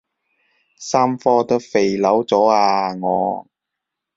[0.79, 3.45] 三科都肥佬咗啊我